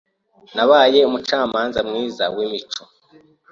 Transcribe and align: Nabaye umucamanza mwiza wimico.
Nabaye 0.55 0.99
umucamanza 1.09 1.79
mwiza 1.89 2.23
wimico. 2.35 2.83